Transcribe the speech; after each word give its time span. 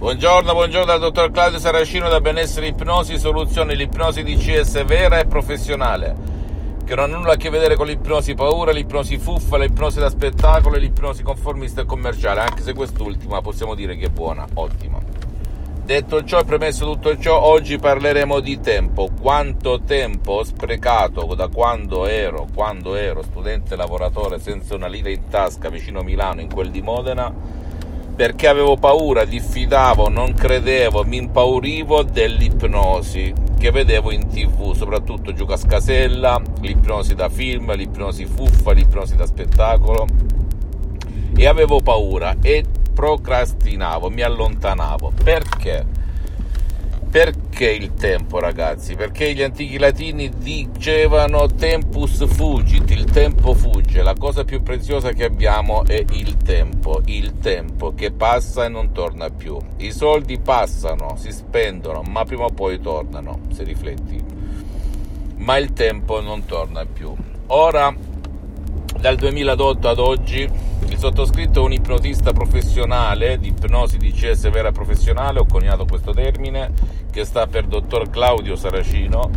Buongiorno, 0.00 0.54
buongiorno 0.54 0.86
dal 0.86 0.98
dottor 0.98 1.30
Claudio 1.30 1.58
Saracino 1.58 2.08
da 2.08 2.22
Benessere 2.22 2.68
Ipnosi, 2.68 3.18
soluzione 3.18 3.74
l'ipnosi 3.74 4.22
DCS 4.22 4.82
vera 4.86 5.18
e 5.18 5.26
professionale, 5.26 6.16
che 6.86 6.94
non 6.94 7.12
ha 7.12 7.16
nulla 7.18 7.32
a 7.34 7.36
che 7.36 7.50
vedere 7.50 7.76
con 7.76 7.86
l'ipnosi 7.86 8.32
paura, 8.32 8.72
l'ipnosi 8.72 9.18
fuffa, 9.18 9.58
l'ipnosi 9.58 9.98
da 9.98 10.08
spettacolo 10.08 10.76
e 10.76 10.78
l'ipnosi 10.78 11.22
conformista 11.22 11.82
e 11.82 11.84
commerciale, 11.84 12.40
anche 12.40 12.62
se 12.62 12.72
quest'ultima 12.72 13.42
possiamo 13.42 13.74
dire 13.74 13.94
che 13.94 14.06
è 14.06 14.08
buona, 14.08 14.46
ottima. 14.54 14.98
Detto 15.84 16.24
ciò 16.24 16.40
e 16.40 16.44
premesso 16.44 16.86
tutto 16.86 17.18
ciò, 17.18 17.38
oggi 17.38 17.76
parleremo 17.76 18.40
di 18.40 18.58
tempo. 18.58 19.10
Quanto 19.20 19.82
tempo 19.82 20.32
ho 20.32 20.44
sprecato 20.44 21.34
da 21.34 21.48
quando 21.48 22.06
ero, 22.06 22.46
quando 22.54 22.94
ero 22.94 23.22
studente 23.22 23.76
lavoratore 23.76 24.38
senza 24.38 24.74
una 24.74 24.86
lira 24.86 25.10
in 25.10 25.28
tasca 25.28 25.68
vicino 25.68 26.00
a 26.00 26.04
Milano, 26.04 26.40
in 26.40 26.50
quel 26.50 26.70
di 26.70 26.80
Modena, 26.80 27.68
perché 28.20 28.48
avevo 28.48 28.76
paura, 28.76 29.24
diffidavo, 29.24 30.10
non 30.10 30.34
credevo, 30.34 31.04
mi 31.04 31.16
impaurivo 31.16 32.02
dell'ipnosi 32.02 33.32
che 33.58 33.70
vedevo 33.70 34.10
in 34.10 34.28
tv, 34.28 34.74
soprattutto 34.74 35.32
Giuca 35.32 35.56
Scasella, 35.56 36.38
l'ipnosi 36.60 37.14
da 37.14 37.30
film, 37.30 37.74
l'ipnosi 37.74 38.26
fuffa, 38.26 38.72
l'ipnosi 38.72 39.16
da 39.16 39.24
spettacolo 39.24 40.06
e 41.34 41.46
avevo 41.46 41.80
paura 41.80 42.36
e 42.42 42.62
procrastinavo, 42.92 44.10
mi 44.10 44.20
allontanavo. 44.20 45.12
Perché? 45.24 45.86
Perché 47.10 47.68
il 47.68 47.94
tempo, 47.94 48.38
ragazzi? 48.38 48.94
Perché 48.94 49.34
gli 49.34 49.42
antichi 49.42 49.78
latini 49.78 50.30
dicevano 50.30 51.48
tempus 51.48 52.24
fugit, 52.24 52.88
il 52.90 53.04
tempo 53.06 53.52
fugge, 53.52 54.00
la 54.02 54.14
cosa 54.14 54.44
più 54.44 54.62
preziosa 54.62 55.10
che 55.10 55.24
abbiamo 55.24 55.84
è 55.84 56.04
il 56.12 56.36
tempo, 56.36 57.00
il 57.06 57.38
tempo 57.40 57.94
che 57.96 58.12
passa 58.12 58.66
e 58.66 58.68
non 58.68 58.92
torna 58.92 59.28
più. 59.28 59.58
I 59.78 59.90
soldi 59.90 60.38
passano, 60.38 61.16
si 61.16 61.32
spendono, 61.32 62.02
ma 62.02 62.24
prima 62.24 62.44
o 62.44 62.50
poi 62.50 62.78
tornano, 62.78 63.40
se 63.52 63.64
rifletti. 63.64 64.22
Ma 65.38 65.56
il 65.56 65.72
tempo 65.72 66.20
non 66.20 66.44
torna 66.46 66.84
più. 66.84 67.12
Ora, 67.48 67.92
dal 69.00 69.16
2008 69.16 69.88
ad 69.88 69.98
oggi, 69.98 70.48
il 70.86 70.98
sottoscritto 70.98 71.62
è 71.62 71.64
un 71.64 71.72
ipnotista 71.72 72.32
professionale 72.32 73.38
di 73.38 73.48
ipnosi 73.48 73.96
di 73.96 74.12
CS 74.12 74.50
vera 74.50 74.72
professionale, 74.72 75.40
ho 75.40 75.46
coniato 75.46 75.86
questo 75.86 76.12
termine, 76.12 76.70
che 77.10 77.24
sta 77.24 77.46
per 77.46 77.66
dottor 77.66 78.10
Claudio 78.10 78.56
Saracino, 78.56 79.30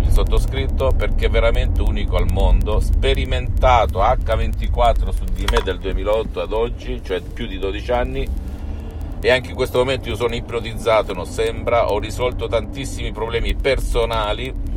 il 0.00 0.10
sottoscritto, 0.12 0.92
perché 0.96 1.26
è 1.26 1.30
veramente 1.30 1.82
unico 1.82 2.16
al 2.16 2.30
mondo, 2.30 2.78
sperimentato 2.78 3.98
H24 3.98 5.10
su 5.10 5.24
di 5.32 5.44
me 5.50 5.62
dal 5.64 5.78
2008 5.78 6.40
ad 6.40 6.52
oggi, 6.52 7.00
cioè 7.04 7.20
più 7.20 7.48
di 7.48 7.58
12 7.58 7.90
anni, 7.90 8.28
e 9.20 9.30
anche 9.30 9.50
in 9.50 9.56
questo 9.56 9.78
momento 9.78 10.08
io 10.08 10.14
sono 10.14 10.36
ipnotizzato, 10.36 11.12
non 11.12 11.26
sembra, 11.26 11.90
ho 11.90 11.98
risolto 11.98 12.46
tantissimi 12.46 13.10
problemi 13.10 13.56
personali 13.56 14.67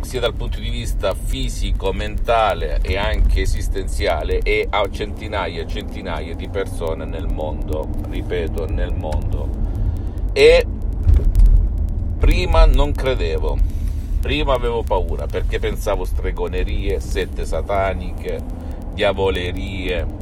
sia 0.00 0.20
dal 0.20 0.34
punto 0.34 0.58
di 0.58 0.70
vista 0.70 1.14
fisico, 1.14 1.92
mentale 1.92 2.80
e 2.82 2.96
anche 2.96 3.42
esistenziale 3.42 4.40
e 4.40 4.66
a 4.68 4.88
centinaia 4.90 5.62
e 5.62 5.66
centinaia 5.66 6.34
di 6.34 6.48
persone 6.48 7.04
nel 7.04 7.26
mondo, 7.26 7.88
ripeto, 8.08 8.66
nel 8.66 8.94
mondo. 8.94 9.48
E 10.32 10.66
prima 12.18 12.66
non 12.66 12.92
credevo, 12.92 13.58
prima 14.20 14.54
avevo 14.54 14.82
paura 14.82 15.26
perché 15.26 15.58
pensavo 15.58 16.04
stregonerie, 16.04 17.00
sette 17.00 17.44
sataniche, 17.44 18.42
diavolerie, 18.92 20.17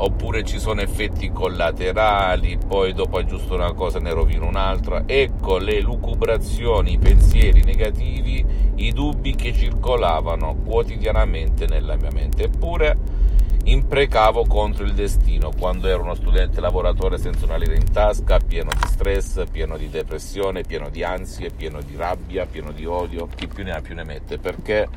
oppure 0.00 0.44
ci 0.44 0.58
sono 0.58 0.80
effetti 0.80 1.30
collaterali, 1.30 2.58
poi 2.58 2.92
dopo 2.92 3.18
aggiusto 3.18 3.54
una 3.54 3.72
cosa 3.72 3.98
ne 3.98 4.12
rovino 4.12 4.46
un'altra. 4.46 5.02
Ecco 5.06 5.58
le 5.58 5.80
lucubrazioni, 5.80 6.92
i 6.92 6.98
pensieri 6.98 7.62
negativi, 7.62 8.44
i 8.76 8.92
dubbi 8.92 9.34
che 9.34 9.52
circolavano 9.52 10.56
quotidianamente 10.64 11.66
nella 11.66 11.96
mia 11.96 12.10
mente. 12.12 12.44
Eppure 12.44 13.26
imprecavo 13.64 14.46
contro 14.46 14.84
il 14.84 14.94
destino 14.94 15.50
quando 15.58 15.88
ero 15.88 16.02
uno 16.02 16.14
studente 16.14 16.60
lavoratore 16.60 17.18
senza 17.18 17.44
una 17.44 17.56
lira 17.56 17.74
in 17.74 17.90
tasca, 17.90 18.38
pieno 18.38 18.70
di 18.70 18.86
stress, 18.86 19.44
pieno 19.50 19.76
di 19.76 19.90
depressione, 19.90 20.62
pieno 20.62 20.88
di 20.88 21.02
ansie, 21.02 21.50
pieno 21.50 21.80
di 21.82 21.96
rabbia, 21.96 22.46
pieno 22.46 22.72
di 22.72 22.86
odio, 22.86 23.28
chi 23.34 23.46
più 23.46 23.64
ne 23.64 23.72
ha 23.72 23.80
più 23.80 23.94
ne 23.94 24.04
mette, 24.04 24.38
perché 24.38 24.88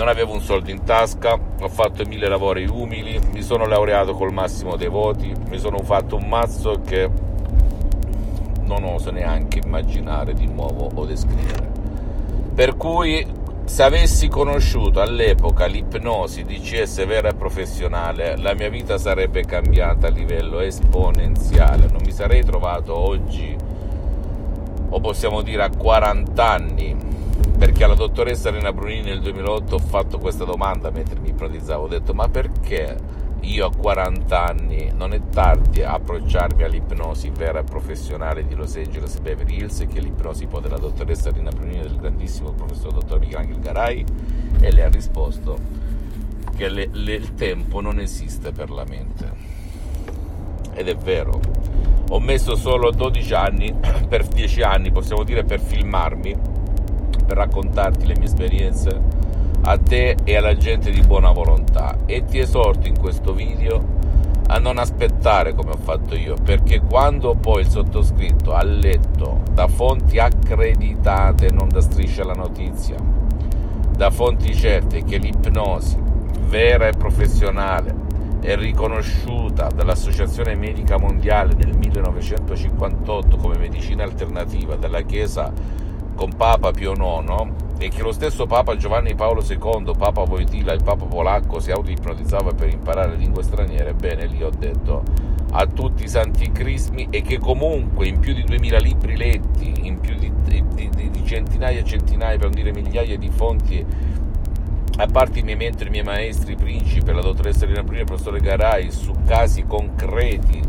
non 0.00 0.08
avevo 0.08 0.32
un 0.32 0.40
soldo 0.40 0.70
in 0.70 0.82
tasca, 0.82 1.38
ho 1.60 1.68
fatto 1.68 2.06
mille 2.06 2.26
lavori 2.26 2.66
umili, 2.66 3.20
mi 3.34 3.42
sono 3.42 3.66
laureato 3.66 4.14
col 4.14 4.32
massimo 4.32 4.76
dei 4.76 4.88
voti, 4.88 5.30
mi 5.50 5.58
sono 5.58 5.82
fatto 5.82 6.16
un 6.16 6.26
mazzo 6.26 6.80
che 6.82 7.06
non 8.62 8.82
oso 8.84 9.10
neanche 9.10 9.60
immaginare 9.62 10.32
di 10.32 10.46
nuovo 10.46 10.88
o 10.94 11.04
descrivere. 11.04 11.70
Per 12.54 12.78
cui 12.78 13.26
se 13.64 13.82
avessi 13.82 14.28
conosciuto 14.28 15.02
all'epoca 15.02 15.66
l'ipnosi 15.66 16.44
DCS 16.44 17.04
vera 17.04 17.28
e 17.28 17.34
professionale, 17.34 18.38
la 18.38 18.54
mia 18.54 18.70
vita 18.70 18.96
sarebbe 18.96 19.44
cambiata 19.44 20.06
a 20.06 20.10
livello 20.10 20.60
esponenziale, 20.60 21.88
non 21.92 22.00
mi 22.02 22.10
sarei 22.10 22.42
trovato 22.42 22.96
oggi, 22.96 23.54
o 24.88 24.98
possiamo 24.98 25.42
dire 25.42 25.62
a 25.62 25.68
40 25.68 26.50
anni, 26.50 26.96
perché 27.60 27.84
alla 27.84 27.92
dottoressa 27.92 28.48
Rena 28.48 28.72
Brunini 28.72 29.02
nel 29.02 29.20
2008 29.20 29.74
ho 29.74 29.78
fatto 29.78 30.18
questa 30.18 30.46
domanda 30.46 30.90
mentre 30.90 31.20
mi 31.20 31.28
ipnotizzavo, 31.28 31.84
ho 31.84 31.88
detto 31.88 32.14
ma 32.14 32.26
perché 32.26 32.96
io 33.40 33.66
a 33.66 33.70
40 33.70 34.46
anni 34.46 34.90
non 34.94 35.12
è 35.12 35.20
tardi 35.28 35.82
a 35.82 35.92
approcciarmi 35.92 36.62
all'ipnosi 36.62 37.28
vera 37.28 37.58
e 37.58 37.64
professionale 37.64 38.46
di 38.46 38.54
Los 38.54 38.76
Angeles 38.76 39.18
Beverly 39.18 39.58
Hills 39.58 39.86
che 39.86 39.98
è 39.98 40.00
l'ipnosi 40.00 40.46
poi 40.46 40.62
della 40.62 40.78
dottoressa 40.78 41.30
Rina 41.32 41.50
Brunini 41.50 41.82
del 41.82 41.96
grandissimo 41.96 42.52
professor 42.52 42.94
dottor 42.94 43.18
Michelangelo 43.18 43.58
Garai 43.58 44.06
e 44.58 44.72
lei 44.72 44.84
ha 44.84 44.88
risposto 44.88 45.58
che 46.56 46.66
le, 46.70 46.88
le, 46.90 47.12
il 47.12 47.34
tempo 47.34 47.82
non 47.82 48.00
esiste 48.00 48.52
per 48.52 48.70
la 48.70 48.84
mente. 48.88 49.32
Ed 50.72 50.88
è 50.88 50.96
vero. 50.96 51.38
Ho 52.08 52.20
messo 52.20 52.56
solo 52.56 52.90
12 52.90 53.34
anni 53.34 53.74
per 54.08 54.26
10 54.26 54.62
anni 54.62 54.90
possiamo 54.90 55.24
dire 55.24 55.44
per 55.44 55.60
filmarmi 55.60 56.49
per 57.30 57.38
raccontarti 57.38 58.06
le 58.06 58.14
mie 58.16 58.26
esperienze 58.26 59.00
a 59.62 59.78
te 59.78 60.16
e 60.24 60.36
alla 60.36 60.56
gente 60.56 60.90
di 60.90 61.00
buona 61.02 61.30
volontà. 61.30 61.96
E 62.06 62.24
ti 62.24 62.40
esorto 62.40 62.88
in 62.88 62.98
questo 62.98 63.32
video 63.32 63.98
a 64.48 64.58
non 64.58 64.78
aspettare 64.78 65.54
come 65.54 65.70
ho 65.70 65.76
fatto 65.76 66.16
io 66.16 66.34
perché 66.42 66.80
quando 66.80 67.36
poi 67.36 67.60
il 67.60 67.68
sottoscritto 67.68 68.52
ha 68.52 68.64
letto 68.64 69.42
da 69.52 69.68
fonti 69.68 70.18
accreditate 70.18 71.52
non 71.52 71.68
da 71.68 71.80
striscia 71.80 72.24
la 72.24 72.32
notizia 72.32 72.96
da 72.96 74.10
fonti 74.10 74.52
certe 74.52 75.04
che 75.04 75.18
l'ipnosi 75.18 75.96
vera 76.48 76.88
e 76.88 76.96
professionale 76.98 77.94
è 78.40 78.56
riconosciuta 78.56 79.68
dall'Associazione 79.68 80.56
Medica 80.56 80.98
Mondiale 80.98 81.54
nel 81.54 81.76
1958 81.76 83.36
come 83.36 83.56
medicina 83.56 84.02
alternativa 84.02 84.74
dalla 84.74 85.02
Chiesa 85.02 85.52
con 86.20 86.36
Papa 86.36 86.70
Pio 86.70 86.92
IX 86.92 87.50
e 87.78 87.88
che 87.88 88.02
lo 88.02 88.12
stesso 88.12 88.44
Papa 88.44 88.76
Giovanni 88.76 89.14
Paolo 89.14 89.42
II, 89.42 89.94
Papa 89.96 90.24
Voitila, 90.24 90.74
il 90.74 90.82
Papa 90.82 91.06
polacco, 91.06 91.60
si 91.60 91.70
auto-ipnotizzava 91.70 92.52
per 92.52 92.68
imparare 92.68 93.16
lingue 93.16 93.42
straniere, 93.42 93.94
bene, 93.94 94.26
lì 94.26 94.42
ho 94.42 94.50
detto 94.50 95.02
a 95.52 95.66
tutti 95.66 96.04
i 96.04 96.08
santi 96.08 96.52
crismi 96.52 97.06
e 97.08 97.22
che 97.22 97.38
comunque 97.38 98.06
in 98.06 98.18
più 98.18 98.34
di 98.34 98.44
2000 98.44 98.78
libri 98.80 99.16
letti, 99.16 99.72
in 99.86 99.98
più 99.98 100.14
di, 100.16 100.30
di, 100.44 100.62
di, 100.74 101.10
di 101.10 101.24
centinaia 101.24 101.80
e 101.80 101.84
centinaia, 101.84 102.36
per 102.36 102.50
non 102.50 102.54
dire 102.54 102.70
migliaia 102.74 103.16
di 103.16 103.30
fonti, 103.30 103.82
a 104.98 105.06
parte 105.06 105.38
i 105.38 105.42
miei 105.42 105.56
mentori, 105.56 105.88
i 105.88 105.90
miei 105.90 106.04
maestri, 106.04 106.52
i 106.52 106.56
principi, 106.56 107.14
la 107.14 107.22
dottoressa 107.22 107.64
Rina 107.64 107.82
Prima 107.82 107.96
e 107.96 108.00
il 108.00 108.06
professore 108.06 108.40
Garai, 108.40 108.90
su 108.90 109.14
casi 109.24 109.64
concreti, 109.66 110.60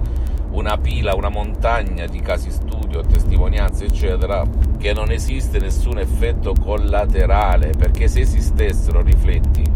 una 0.51 0.77
pila, 0.77 1.15
una 1.15 1.29
montagna 1.29 2.05
di 2.07 2.19
casi 2.19 2.51
studio, 2.51 3.01
testimonianze, 3.01 3.85
eccetera, 3.85 4.43
che 4.77 4.93
non 4.93 5.11
esiste 5.11 5.59
nessun 5.59 5.99
effetto 5.99 6.53
collaterale, 6.53 7.71
perché 7.77 8.07
se 8.07 8.21
esistessero, 8.21 9.01
rifletti, 9.01 9.71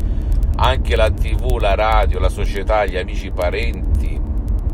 Anche 0.58 0.96
la 0.96 1.12
tv, 1.12 1.58
la 1.58 1.76
radio, 1.76 2.18
la 2.18 2.30
società, 2.30 2.86
gli 2.86 2.96
amici, 2.96 3.26
i 3.26 3.32
parenti 3.32 4.18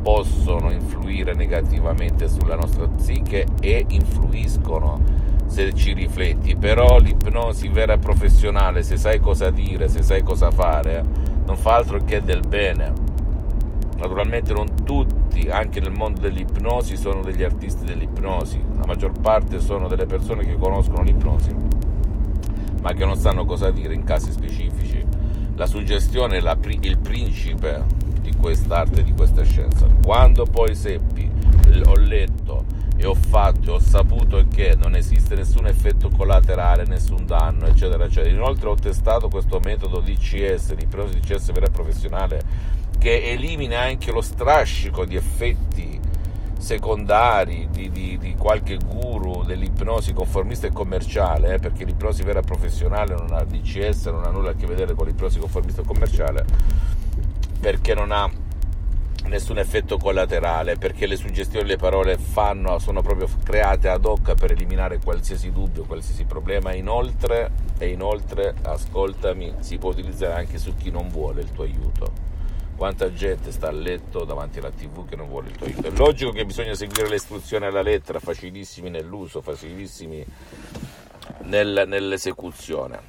possono 0.03 0.71
influire 0.71 1.33
negativamente 1.33 2.27
sulla 2.27 2.56
nostra 2.56 2.88
psiche 2.88 3.47
e 3.59 3.86
influiscono 3.89 5.01
se 5.47 5.74
ci 5.74 5.94
rifletti, 5.94 6.56
però 6.56 7.00
l'ipnosi 7.00 7.68
vera 7.68 7.94
e 7.94 7.97
professionale, 7.97 8.83
se 8.83 8.95
sai 8.95 9.19
cosa 9.19 9.50
dire, 9.50 9.89
se 9.89 10.04
sai 10.04 10.21
cosa 10.21 10.51
fare, 10.51 11.04
non 11.45 11.57
fa 11.57 11.77
altro 11.77 12.00
che 12.06 12.21
del 12.21 12.42
bene. 12.47 13.09
Naturalmente 14.01 14.51
non 14.51 14.83
tutti, 14.83 15.48
anche 15.48 15.80
nel 15.80 15.92
mondo 15.92 16.21
dell'ipnosi, 16.21 16.98
sono 16.98 17.21
degli 17.21 17.44
artisti 17.44 17.86
dell'ipnosi, 17.86 18.59
la 18.75 18.88
maggior 18.88 19.12
parte 19.12 19.59
sono 19.59 19.88
delle 19.88 20.07
persone 20.07 20.44
che 20.44 20.57
conoscono 20.57 21.03
l'ipnosi, 21.03 21.56
ma 22.81 22.94
che 22.94 23.06
non 23.06 23.15
sanno 23.15 23.45
cosa 23.45 23.69
dire 23.69 23.94
in 23.94 24.03
casi 24.03 24.31
specifici. 24.31 25.06
La 25.53 25.68
suggestione 25.68 26.38
è 26.38 26.39
la, 26.39 26.57
il 26.63 26.98
principe 26.98 27.86
di 28.21 28.33
quest'arte, 28.33 29.03
di 29.03 29.13
questa 29.13 29.44
scienza. 29.44 29.86
Quando 30.04 30.45
poi 30.45 30.74
seppi, 30.74 31.30
ho 31.86 31.95
letto, 31.95 32.65
e 33.01 33.06
ho 33.07 33.15
fatto 33.15 33.71
e 33.71 33.74
ho 33.74 33.80
saputo 33.80 34.45
che 34.48 34.75
non 34.77 34.95
esiste 34.95 35.33
nessun 35.33 35.65
effetto 35.65 36.09
collaterale, 36.09 36.86
nessun 36.86 37.25
danno, 37.25 37.65
eccetera, 37.65 38.06
eccetera. 38.06 38.31
Inoltre 38.31 38.69
ho 38.69 38.75
testato 38.75 39.27
questo 39.27 39.59
metodo 39.59 40.01
DCS, 40.01 40.75
di 40.75 40.83
ipnosi 40.83 41.19
DCS 41.19 41.51
vera 41.51 41.65
e 41.65 41.71
professionale, 41.71 42.44
che 43.00 43.31
elimina 43.31 43.80
anche 43.80 44.12
lo 44.12 44.21
strascico 44.21 45.06
di 45.06 45.15
effetti 45.15 46.00
secondari 46.59 47.69
di, 47.71 47.89
di, 47.89 48.19
di 48.19 48.36
qualche 48.36 48.77
guru 48.77 49.44
dell'ipnosi 49.45 50.13
conformista 50.13 50.68
e 50.68 50.71
commerciale, 50.71 51.56
eh, 51.56 51.57
perché 51.57 51.86
l'ipnosi 51.86 52.21
vera 52.21 52.42
e 52.42 52.44
professionale 52.44 53.15
non 53.15 53.31
ha 53.31 53.44
DCS, 53.44 54.06
non 54.06 54.25
ha 54.25 54.30
nulla 54.30 54.51
a 54.51 54.54
che 54.54 54.68
vedere 54.68 54.94
con 54.94 55.07
l'ipnosi 55.07 55.39
conformista 55.39 55.81
e 55.81 55.86
commerciale, 55.86 56.45
perché 57.59 57.95
non 57.95 58.12
ha 58.12 58.30
nessun 59.25 59.57
effetto 59.59 59.97
collaterale 59.97 60.77
perché 60.77 61.06
le 61.06 61.15
suggestioni 61.15 61.65
e 61.65 61.68
le 61.68 61.77
parole 61.77 62.18
fanno, 62.18 62.79
sono 62.79 63.01
proprio 63.01 63.27
create 63.44 63.88
ad 63.88 64.06
hoc 64.06 64.33
per 64.35 64.51
eliminare 64.51 65.00
qualsiasi 65.00 65.51
dubbio, 65.51 65.83
qualsiasi 65.83 66.25
problema. 66.25 66.73
Inoltre, 66.73 67.51
e 67.77 67.89
inoltre, 67.89 68.53
ascoltami, 68.62 69.56
si 69.59 69.77
può 69.77 69.91
utilizzare 69.91 70.33
anche 70.33 70.57
su 70.57 70.75
chi 70.75 70.91
non 70.91 71.09
vuole 71.09 71.41
il 71.41 71.51
tuo 71.51 71.63
aiuto. 71.63 72.29
Quanta 72.75 73.13
gente 73.13 73.51
sta 73.51 73.68
a 73.68 73.71
letto 73.71 74.23
davanti 74.23 74.57
alla 74.57 74.71
tv 74.71 75.07
che 75.07 75.15
non 75.15 75.27
vuole 75.27 75.50
il 75.50 75.56
tuo 75.56 75.68
aiuto? 75.68 75.88
È 75.88 75.91
logico 75.91 76.31
che 76.31 76.45
bisogna 76.45 76.73
seguire 76.73 77.09
le 77.09 77.15
istruzioni 77.15 77.65
alla 77.65 77.83
lettera, 77.83 78.19
facilissimi 78.19 78.89
nell'uso, 78.89 79.41
facilissimi 79.41 80.25
nel, 81.44 81.83
nell'esecuzione. 81.85 83.00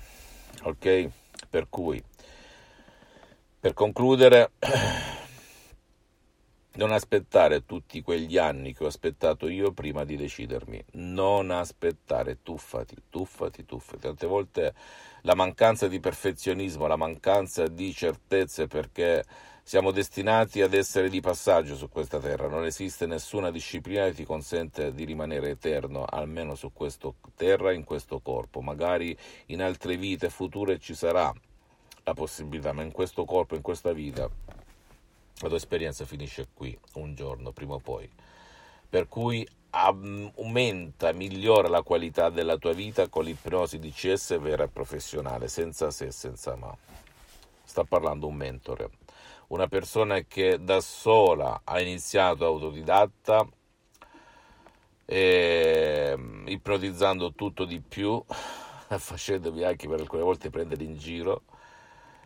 Ok? 0.65 1.09
Per 1.49 1.67
cui, 1.71 2.03
per 3.59 3.73
concludere 3.73 4.51
non 6.75 6.93
aspettare 6.93 7.67
tutti 7.67 8.01
quegli 8.01 8.39
anni 8.39 8.75
che 8.75 8.85
ho 8.85 8.87
aspettato 8.87 9.49
io 9.49 9.73
prima 9.73 10.05
di 10.05 10.17
decidermi. 10.17 10.83
Non 10.93 11.51
aspettare, 11.51 12.39
tuffati, 12.43 12.97
tuffati, 13.11 13.67
tuffati. 13.67 14.01
Tante 14.01 14.27
volte 14.27 14.75
la 15.23 15.35
mancanza 15.35 15.87
di 15.87 16.01
perfezionismo, 16.01 16.87
la 16.87 16.97
mancanza 16.97 17.67
di 17.67 17.93
certezze 17.93 18.69
perché 18.69 19.25
siamo 19.65 19.91
destinati 19.91 20.61
ad 20.61 20.73
essere 20.73 21.09
di 21.09 21.21
passaggio 21.21 21.77
su 21.77 21.89
questa 21.91 22.19
terra. 22.19 22.49
Non 22.49 22.65
esiste 22.65 23.07
nessuna 23.07 23.51
disciplina 23.51 24.07
che 24.07 24.15
ti 24.15 24.25
consente 24.25 24.93
di 24.95 25.05
rimanere 25.05 25.51
eterno, 25.51 26.05
almeno 26.05 26.55
su 26.55 26.73
questa 26.73 27.13
terra, 27.37 27.73
in 27.73 27.85
questo 27.85 28.21
corpo. 28.21 28.63
Magari 28.63 29.17
in 29.47 29.63
altre 29.63 29.97
vite 29.97 30.31
future 30.31 30.79
ci 30.79 30.95
sarà 30.95 31.33
la 32.05 32.15
possibilità, 32.15 32.73
ma 32.73 32.83
in 32.83 32.93
questo 32.93 33.25
corpo, 33.25 33.55
in 33.55 33.63
questa 33.63 33.93
vita 33.93 34.29
la 35.43 35.49
tua 35.49 35.57
esperienza 35.57 36.05
finisce 36.05 36.49
qui, 36.53 36.77
un 36.95 37.15
giorno, 37.15 37.53
prima 37.53 37.75
o 37.75 37.79
poi. 37.79 38.09
Per 38.89 39.09
cui 39.09 39.47
aumenta, 39.71 41.13
migliora 41.13 41.69
la 41.69 41.83
qualità 41.83 42.29
della 42.29 42.57
tua 42.57 42.73
vita 42.73 43.09
con 43.09 43.25
l'ipnosi 43.25 43.79
DCS 43.79 44.39
vera 44.39 44.65
e 44.65 44.69
professionale, 44.69 45.49
senza 45.49 45.91
se 45.91 46.07
e 46.07 46.11
senza 46.13 46.57
ma. 46.57 46.77
Sta 47.65 47.85
parlando 47.85 48.27
un 48.27 48.35
mentore, 48.35 48.91
una 49.49 49.67
persona 49.67 50.21
che 50.21 50.63
da 50.63 50.81
sola 50.81 51.63
ha 51.65 51.81
iniziato 51.81 52.45
autodidatta, 52.45 53.49
e, 55.07 56.17
ipnotizzando 56.47 57.33
tutto 57.33 57.65
di 57.65 57.81
più, 57.81 58.23
facendovi 58.29 59.65
anche 59.65 59.89
per 59.89 60.01
alcune 60.01 60.23
volte 60.23 60.51
prendere 60.51 60.85
in 60.85 60.97
giro 60.97 61.43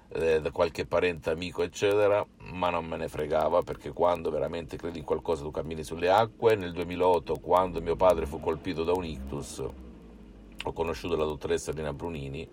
eh, 0.09 0.41
da 0.41 0.51
qualche 0.51 0.87
parente, 0.87 1.31
amico, 1.31 1.63
eccetera, 1.63 2.25
ma 2.57 2.71
non 2.71 2.87
me 2.87 2.97
ne 2.97 3.09
fregava 3.09 3.63
perché 3.63 3.93
quando 3.93 4.31
veramente 4.31 4.77
credi 4.77 4.99
in 4.99 5.05
qualcosa 5.05 5.43
tu 5.43 5.51
cammini 5.51 5.85
sulle 5.85 6.09
acque. 6.09 6.55
Nel 6.57 6.73
2008, 6.73 7.39
quando 7.41 7.83
mio 7.83 7.97
padre 7.97 8.27
fu 8.27 8.41
colpito 8.41 8.83
da 8.83 8.93
un 8.93 9.05
ictus, 9.05 9.59
ho 10.65 10.73
conosciuto 10.73 11.17
la 11.17 11.25
dottoressa 11.25 11.73
Lina 11.73 11.93
Brunini 11.93 12.49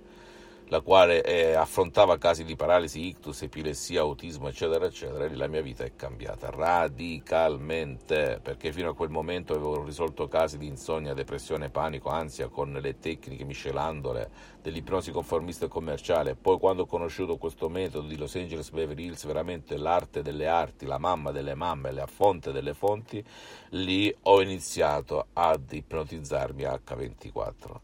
la 0.74 0.82
quale 0.82 1.22
eh, 1.22 1.54
affrontava 1.54 2.18
casi 2.18 2.44
di 2.44 2.56
paralisi, 2.56 3.06
ictus, 3.06 3.44
epilessia, 3.44 4.02
autismo, 4.02 4.48
eccetera, 4.48 4.88
eccetera, 4.88 5.26
e 5.26 5.36
la 5.36 5.46
mia 5.46 5.62
vita 5.62 5.84
è 5.84 5.96
cambiata 5.96 6.50
radicalmente, 6.50 8.40
perché 8.42 8.72
fino 8.72 8.90
a 8.90 8.96
quel 8.96 9.12
momento 9.12 9.54
avevo 9.54 9.84
risolto 9.84 10.28
casi 10.28 10.58
di 10.58 10.66
insonnia, 10.66 11.14
depressione, 11.14 11.70
panico, 11.70 12.10
ansia 12.10 12.48
con 12.48 12.72
le 12.72 12.98
tecniche 12.98 13.44
miscelandole 13.44 14.32
dell'ipnosi 14.64 15.12
conformista 15.12 15.66
e 15.66 15.68
commerciale. 15.68 16.34
Poi 16.34 16.58
quando 16.58 16.84
ho 16.84 16.86
conosciuto 16.88 17.38
questo 17.38 17.70
metodo 17.70 18.08
di 18.08 18.18
Los 18.18 18.34
Angeles 18.34 18.72
Beverly 18.72 19.06
Hills, 19.06 19.26
veramente 19.26 19.78
l'arte 19.78 20.24
delle 20.24 20.48
arti, 20.48 20.88
la 20.88 20.98
mamma 20.98 21.30
delle 21.30 21.54
mamme, 21.54 21.92
la 21.92 22.08
fonte 22.08 22.52
delle 22.52 22.74
fonti, 22.74 23.24
lì 23.72 24.12
ho 24.24 24.42
iniziato 24.42 25.28
ad 25.34 25.72
ipnotizzarmi 25.72 26.64
H24. 26.64 27.80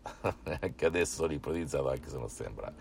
anche 0.59 0.86
adesso 0.88 1.18
sono 1.18 1.33
ipnotizzato 1.33 1.89
anche 1.89 2.09
se 2.09 2.18
non 2.18 2.30
sembra 2.30 2.77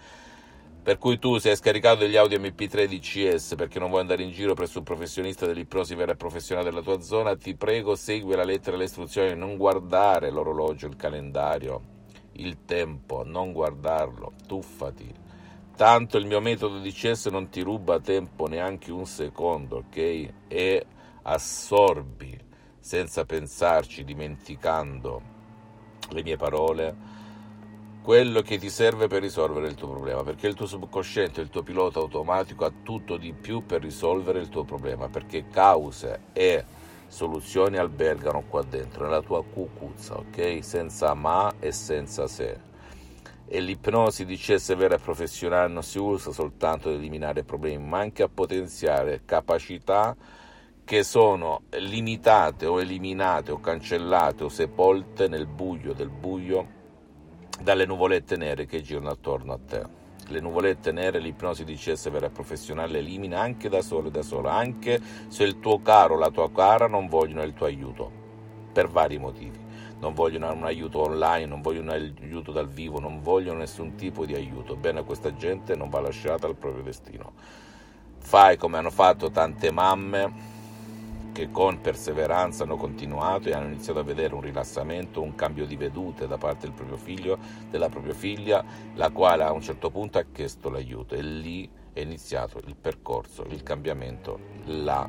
per 0.88 0.96
cui 0.96 1.18
tu 1.18 1.36
se 1.36 1.50
hai 1.50 1.56
scaricato 1.56 1.98
degli 1.98 2.16
audio 2.16 2.38
MP3 2.38 2.86
di 2.86 2.98
CS 2.98 3.56
perché 3.56 3.78
non 3.78 3.90
vuoi 3.90 4.00
andare 4.00 4.22
in 4.22 4.30
giro 4.30 4.54
presso 4.54 4.78
un 4.78 4.84
professionista 4.84 5.44
dell'ipnosi 5.44 5.94
vera 5.94 6.12
e 6.12 6.16
professionale 6.16 6.70
della 6.70 6.80
tua 6.80 7.00
zona, 7.02 7.36
ti 7.36 7.54
prego 7.54 7.94
segui 7.94 8.34
la 8.34 8.42
lettera 8.42 8.76
e 8.76 8.78
le 8.78 8.84
istruzioni, 8.84 9.36
non 9.36 9.58
guardare 9.58 10.30
l'orologio, 10.30 10.86
il 10.86 10.96
calendario, 10.96 11.82
il 12.32 12.64
tempo, 12.64 13.22
non 13.22 13.52
guardarlo, 13.52 14.32
tuffati. 14.46 15.12
Tanto 15.76 16.16
il 16.16 16.24
mio 16.24 16.40
metodo 16.40 16.78
di 16.78 16.90
CS 16.90 17.26
non 17.26 17.50
ti 17.50 17.60
ruba 17.60 18.00
tempo 18.00 18.46
neanche 18.46 18.90
un 18.90 19.04
secondo, 19.04 19.84
ok? 19.88 20.28
E 20.48 20.86
assorbi 21.20 22.46
senza 22.78 23.26
pensarci, 23.26 24.04
dimenticando 24.04 25.20
le 26.08 26.22
mie 26.22 26.36
parole 26.36 27.17
quello 28.02 28.40
che 28.40 28.58
ti 28.58 28.70
serve 28.70 29.06
per 29.06 29.20
risolvere 29.20 29.66
il 29.66 29.74
tuo 29.74 29.88
problema, 29.88 30.22
perché 30.22 30.46
il 30.46 30.54
tuo 30.54 30.66
subconsciente, 30.66 31.40
il 31.40 31.50
tuo 31.50 31.62
pilota 31.62 31.98
automatico 31.98 32.64
ha 32.64 32.72
tutto 32.82 33.16
di 33.16 33.32
più 33.32 33.66
per 33.66 33.82
risolvere 33.82 34.38
il 34.38 34.48
tuo 34.48 34.64
problema, 34.64 35.08
perché 35.08 35.46
cause 35.50 36.20
e 36.32 36.64
soluzioni 37.06 37.76
albergano 37.76 38.44
qua 38.48 38.62
dentro, 38.62 39.04
nella 39.04 39.20
tua 39.20 39.44
cucuzza, 39.44 40.16
ok? 40.16 40.58
Senza 40.62 41.14
ma 41.14 41.54
e 41.58 41.72
senza 41.72 42.26
se. 42.26 42.66
E 43.46 43.60
l'ipnosi 43.60 44.24
di 44.24 44.36
CS 44.36 44.74
vera 44.76 44.96
e 44.96 44.98
professionale 44.98 45.72
non 45.72 45.82
si 45.82 45.98
usa 45.98 46.32
soltanto 46.32 46.88
ad 46.88 46.94
eliminare 46.94 47.44
problemi, 47.44 47.82
ma 47.82 47.98
anche 47.98 48.22
a 48.22 48.28
potenziare 48.28 49.22
capacità 49.24 50.16
che 50.84 51.02
sono 51.02 51.62
limitate 51.72 52.64
o 52.64 52.80
eliminate 52.80 53.52
o 53.52 53.60
cancellate 53.60 54.44
o 54.44 54.48
sepolte 54.48 55.28
nel 55.28 55.46
buio 55.46 55.92
del 55.92 56.08
buio 56.08 56.76
dalle 57.60 57.86
nuvolette 57.86 58.36
nere 58.36 58.66
che 58.66 58.82
girano 58.82 59.10
attorno 59.10 59.52
a 59.52 59.58
te. 59.66 59.82
Le 60.28 60.40
nuvolette 60.40 60.92
nere 60.92 61.18
l'ipnosi 61.18 61.64
di 61.64 61.74
CS 61.74 62.10
vera 62.10 62.28
professionale 62.28 62.98
elimina 62.98 63.40
anche 63.40 63.68
da 63.68 63.80
solo 63.80 64.08
e 64.08 64.10
da 64.10 64.22
sola, 64.22 64.52
anche 64.52 65.00
se 65.28 65.44
il 65.44 65.58
tuo 65.58 65.80
caro 65.80 66.14
o 66.14 66.18
la 66.18 66.30
tua 66.30 66.50
cara 66.50 66.86
non 66.86 67.08
vogliono 67.08 67.42
il 67.42 67.54
tuo 67.54 67.66
aiuto, 67.66 68.10
per 68.72 68.88
vari 68.88 69.18
motivi. 69.18 69.58
Non 70.00 70.14
vogliono 70.14 70.52
un 70.52 70.64
aiuto 70.64 71.00
online, 71.00 71.46
non 71.46 71.60
vogliono 71.60 71.92
un 71.92 72.14
aiuto 72.20 72.52
dal 72.52 72.68
vivo, 72.68 73.00
non 73.00 73.20
vogliono 73.20 73.58
nessun 73.60 73.96
tipo 73.96 74.26
di 74.26 74.34
aiuto. 74.34 74.76
Bene, 74.76 75.02
questa 75.02 75.34
gente 75.34 75.74
non 75.74 75.88
va 75.88 76.00
lasciata 76.00 76.46
al 76.46 76.54
proprio 76.54 76.84
destino. 76.84 77.32
Fai 78.18 78.56
come 78.56 78.78
hanno 78.78 78.90
fatto 78.90 79.30
tante 79.30 79.72
mamme 79.72 80.56
che 81.38 81.52
con 81.52 81.80
perseveranza 81.80 82.64
hanno 82.64 82.74
continuato 82.74 83.48
e 83.48 83.52
hanno 83.52 83.68
iniziato 83.68 84.00
a 84.00 84.02
vedere 84.02 84.34
un 84.34 84.40
rilassamento, 84.40 85.22
un 85.22 85.36
cambio 85.36 85.66
di 85.66 85.76
vedute 85.76 86.26
da 86.26 86.36
parte 86.36 86.66
del 86.66 86.72
proprio 86.72 86.96
figlio, 86.96 87.38
della 87.70 87.88
propria 87.88 88.12
figlia, 88.12 88.64
la 88.94 89.10
quale 89.10 89.44
a 89.44 89.52
un 89.52 89.60
certo 89.60 89.88
punto 89.88 90.18
ha 90.18 90.24
chiesto 90.32 90.68
l'aiuto 90.68 91.14
e 91.14 91.22
lì 91.22 91.70
è 91.92 92.00
iniziato 92.00 92.60
il 92.66 92.74
percorso, 92.74 93.44
il 93.44 93.62
cambiamento, 93.62 94.40
la 94.64 95.08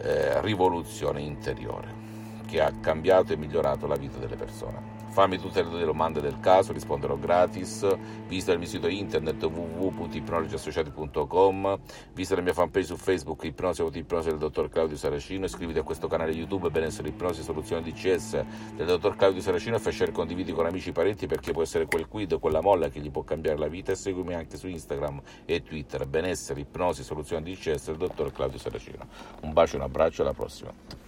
eh, 0.00 0.40
rivoluzione 0.40 1.20
interiore. 1.20 2.06
che 2.48 2.62
ha 2.62 2.72
cambiato 2.80 3.34
e 3.34 3.36
migliorato 3.36 3.86
la 3.86 3.96
vita 3.96 4.16
delle 4.16 4.34
persone. 4.34 4.97
Fammi 5.18 5.36
tutte 5.36 5.64
le 5.64 5.84
domande 5.84 6.20
del 6.20 6.38
caso, 6.38 6.72
risponderò 6.72 7.16
gratis. 7.16 7.84
Visita 8.28 8.52
il 8.52 8.58
mio 8.58 8.68
sito 8.68 8.86
internet 8.86 9.42
www.ipnologiassociati.com. 9.42 11.78
Visita 12.12 12.36
la 12.36 12.42
mia 12.42 12.52
fanpage 12.52 12.86
su 12.86 12.96
Facebook 12.96 13.42
Ipnosi 13.42 13.82
o 13.82 13.90
Ipnosi 13.92 14.28
del 14.28 14.38
dottor 14.38 14.68
Claudio 14.68 14.96
Saracino. 14.96 15.46
Iscriviti 15.46 15.80
a 15.80 15.82
questo 15.82 16.06
canale 16.06 16.30
YouTube 16.30 16.70
Benessere 16.70 17.08
Ipnosi 17.08 17.42
Soluzione 17.42 17.82
DCS 17.82 18.44
del 18.76 18.86
dottor 18.86 19.16
Claudio 19.16 19.40
Saracino 19.40 19.74
e 19.74 19.80
fai 19.80 19.92
share 19.92 20.12
condividi 20.12 20.52
con 20.52 20.66
amici 20.66 20.90
e 20.90 20.92
parenti 20.92 21.26
perché 21.26 21.50
può 21.50 21.62
essere 21.62 21.86
quel 21.86 22.06
quid, 22.06 22.38
quella 22.38 22.60
molla 22.60 22.88
che 22.88 23.00
gli 23.00 23.10
può 23.10 23.24
cambiare 23.24 23.58
la 23.58 23.66
vita. 23.66 23.90
E 23.90 23.96
seguimi 23.96 24.34
anche 24.34 24.56
su 24.56 24.68
Instagram 24.68 25.20
e 25.46 25.64
Twitter 25.64 26.06
Benessere 26.06 26.60
Ipnosi 26.60 27.02
Soluzione 27.02 27.42
DCS 27.42 27.86
del 27.86 27.96
dottor 27.96 28.30
Claudio 28.30 28.60
Saracino. 28.60 29.04
Un 29.40 29.52
bacio 29.52 29.74
un 29.74 29.82
abbraccio, 29.82 30.22
alla 30.22 30.32
prossima. 30.32 31.07